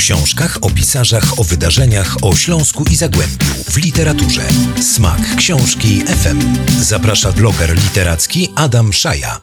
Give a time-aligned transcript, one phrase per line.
[0.00, 4.42] książkach, o pisarzach, o wydarzeniach, o Śląsku i Zagłębiu, w literaturze.
[4.80, 6.40] Smak Książki FM.
[6.80, 9.40] Zaprasza bloger literacki Adam Szaja.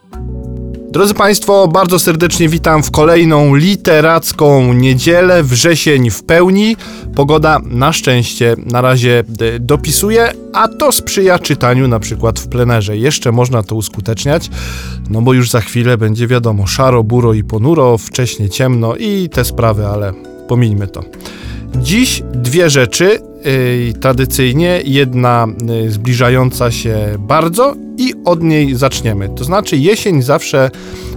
[0.91, 6.75] Drodzy Państwo, bardzo serdecznie witam w kolejną literacką niedzielę, wrzesień w pełni.
[7.15, 12.97] Pogoda na szczęście na razie e, dopisuje, a to sprzyja czytaniu na przykład w plenerze.
[12.97, 14.49] Jeszcze można to uskuteczniać,
[15.09, 19.45] no bo już za chwilę będzie wiadomo, szaro, buro i ponuro, wcześnie ciemno i te
[19.45, 20.13] sprawy, ale
[20.47, 21.03] pomińmy to.
[21.75, 29.29] Dziś dwie rzeczy, yy, tradycyjnie, jedna yy, zbliżająca się bardzo i od niej zaczniemy.
[29.29, 30.71] To znaczy jesień zawsze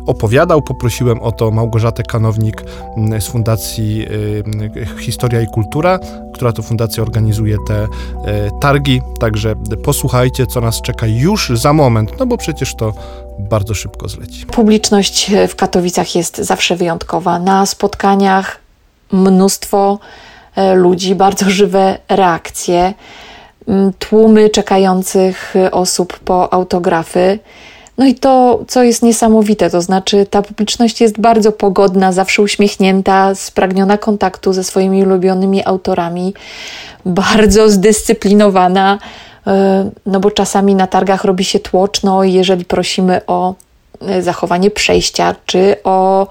[0.06, 2.64] opowiadał, poprosiłem o to Małgorzatę Kanownik
[2.96, 4.06] mm, z Fundacji
[4.76, 5.98] y, Historia i Kultura,
[6.34, 7.88] która to fundacja organizuje te
[8.60, 9.54] targi, także
[9.84, 12.92] posłuchajcie, co nas czeka już za moment, no bo przecież to to
[13.38, 14.46] bardzo szybko zleci.
[14.46, 17.38] Publiczność w Katowicach jest zawsze wyjątkowa.
[17.38, 18.58] Na spotkaniach
[19.12, 19.98] mnóstwo
[20.56, 22.94] e, ludzi, bardzo żywe reakcje,
[23.98, 27.38] tłumy czekających osób po autografy.
[27.98, 33.34] No i to, co jest niesamowite, to znaczy ta publiczność jest bardzo pogodna, zawsze uśmiechnięta,
[33.34, 36.34] spragniona kontaktu ze swoimi ulubionymi autorami,
[37.04, 38.98] bardzo zdyscyplinowana
[40.06, 43.54] no bo czasami na targach robi się tłoczno i jeżeli prosimy o
[44.00, 46.26] e, zachowanie przejścia czy o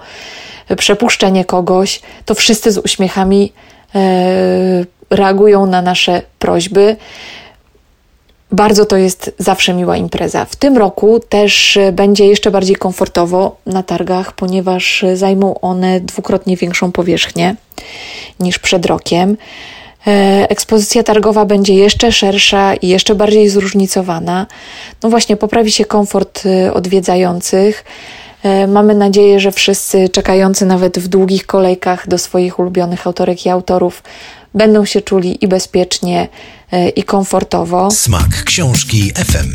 [0.76, 3.52] przepuszczenie kogoś, to wszyscy z uśmiechami
[3.94, 6.96] e, reagują na nasze prośby.
[8.52, 10.44] Bardzo to jest zawsze miła impreza.
[10.44, 16.92] W tym roku też będzie jeszcze bardziej komfortowo na targach, ponieważ zajmą one dwukrotnie większą
[16.92, 17.56] powierzchnię
[18.40, 19.36] niż przed rokiem.
[20.06, 24.46] E, ekspozycja targowa będzie jeszcze szersza i jeszcze bardziej zróżnicowana.
[25.02, 27.84] No właśnie, poprawi się komfort y, odwiedzających.
[28.42, 33.48] E, mamy nadzieję, że wszyscy czekający nawet w długich kolejkach do swoich ulubionych autorek i
[33.48, 34.02] autorów
[34.54, 36.28] będą się czuli i bezpiecznie,
[36.72, 37.90] e, i komfortowo.
[37.90, 39.54] Smak książki FM.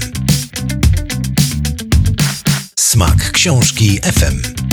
[2.79, 4.67] Smak książki FM.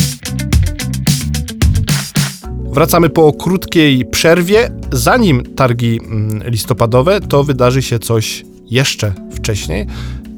[2.74, 4.70] Wracamy po krótkiej przerwie.
[4.94, 9.86] Zanim targi mm, listopadowe, to wydarzy się coś jeszcze wcześniej,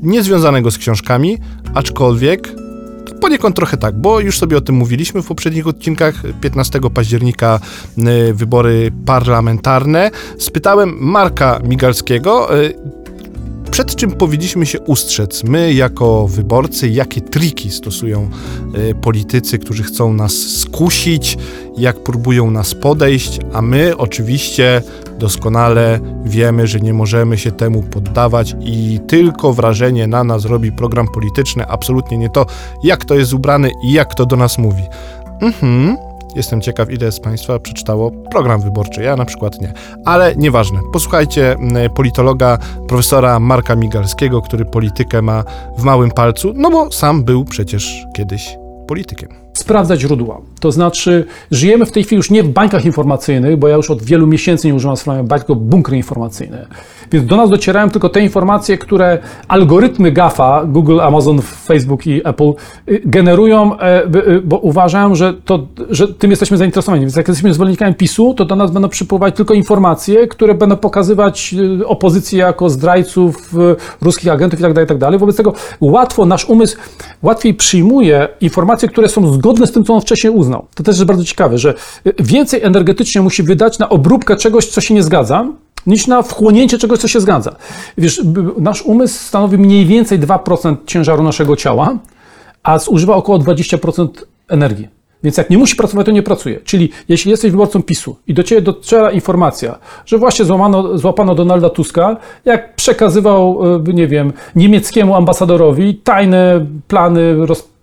[0.03, 1.39] niezwiązanego z książkami,
[1.75, 2.53] aczkolwiek
[3.21, 6.23] poniekąd trochę tak, bo już sobie o tym mówiliśmy w poprzednich odcinkach.
[6.41, 7.61] 15 października
[7.99, 10.11] y, wybory parlamentarne.
[10.39, 12.75] Spytałem Marka Migalskiego, y,
[13.71, 18.31] przed czym powinniśmy się ustrzec, my jako wyborcy, jakie triki stosują
[18.91, 21.39] y, politycy, którzy chcą nas skusić,
[21.77, 24.83] jak próbują nas podejść, a my oczywiście
[25.19, 31.09] doskonale wiemy, że nie możemy się temu poddawać i tylko wrażenie na nas robi program
[31.09, 32.47] polityczny, absolutnie nie to,
[32.83, 34.83] jak to jest ubrany i jak to do nas mówi.
[35.41, 36.06] Mhm.
[36.37, 39.03] Jestem ciekaw, ile z Państwa przeczytało program wyborczy.
[39.03, 39.73] Ja na przykład nie.
[40.05, 40.81] Ale nieważne.
[40.93, 41.57] Posłuchajcie
[41.95, 42.59] politologa
[42.89, 45.45] profesora Marka Migalskiego, który politykę ma
[45.79, 50.41] w małym palcu, no bo sam był przecież kiedyś politykiem sprawdzać źródła.
[50.61, 54.03] To znaczy, żyjemy w tej chwili już nie w bańkach informacyjnych, bo ja już od
[54.03, 56.67] wielu miesięcy nie używam słowa bańk, tylko bunkry informacyjne.
[57.13, 59.19] Więc do nas docierają tylko te informacje, które
[59.49, 62.53] algorytmy GAFA, Google, Amazon, Facebook i Apple
[62.89, 67.01] y, generują, e, y, bo uważają, że, to, że tym jesteśmy zainteresowani.
[67.01, 71.55] Więc jak jesteśmy zwolennikami PiSu, to do nas będą przypływać tylko informacje, które będą pokazywać
[71.81, 73.55] y, opozycję jako zdrajców,
[74.03, 75.11] ruskich agentów itd., tak itd.
[75.11, 76.77] Tak Wobec tego łatwo nasz umysł
[77.23, 80.67] łatwiej przyjmuje informacje, które są zgodne zgodne z tym, co on wcześniej uznał.
[80.75, 81.75] To też jest bardzo ciekawe, że
[82.19, 85.47] więcej energetycznie musi wydać na obróbkę czegoś, co się nie zgadza,
[85.87, 87.57] niż na wchłonięcie czegoś, co się zgadza.
[87.99, 88.23] Wiesz,
[88.59, 91.99] nasz umysł stanowi mniej więcej 2% ciężaru naszego ciała,
[92.63, 94.09] a zużywa około 20%
[94.49, 94.89] energii.
[95.23, 96.61] Więc jak nie musi pracować, to nie pracuje.
[96.65, 101.71] Czyli jeśli jesteś wyborcą PiSu i do ciebie dociera informacja, że właśnie złamano, złapano Donalda
[101.71, 107.76] Tuska, jak przekazywał, e, nie wiem, niemieckiemu ambasadorowi tajne plany roz, e,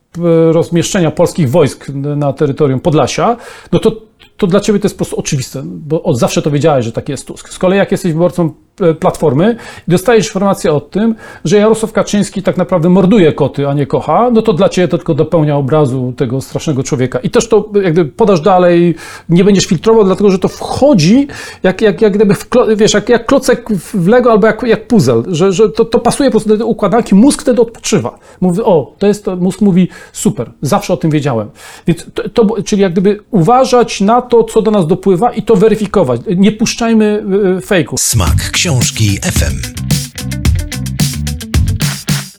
[0.52, 3.38] rozmieszczenia polskich wojsk na terytorium Podlasia,
[3.72, 3.92] no to,
[4.38, 7.10] to dla ciebie to jest po prostu oczywiste, bo od zawsze to wiedziałeś, że tak
[7.10, 7.50] jest Tusk.
[7.50, 8.52] Z kolei jak jesteś wyborcą e,
[9.00, 9.56] Platformy
[9.88, 11.16] i dostajesz informację o tym,
[11.46, 14.98] że Jarosław Kaczyński tak naprawdę morduje koty, a nie kocha, no to dla ciebie to
[14.98, 17.20] tylko dopełnia obrazu tego strasznego człowieka.
[17.20, 18.96] I też to jakby podasz dalej,
[19.30, 21.28] nie będziesz filtrował, dlatego że to wchodzi
[21.64, 25.24] jak, jak, jak gdyby, w, wiesz, jak, jak klocek w Lego albo jak, jak puzzle,
[25.28, 28.20] że, że to, to pasuje po prostu do układanki, mózg wtedy odpoczywa.
[28.42, 31.50] Mówi, o, to jest to, mózg mówi, super, zawsze o tym wiedziałem.
[31.88, 35.56] Więc to, to, czyli jak gdyby uważać na to, co do nas dopływa i to
[35.56, 36.22] weryfikować.
[36.38, 38.00] Nie puszczajmy y, y, fejków.
[38.00, 40.03] Smak książki FM.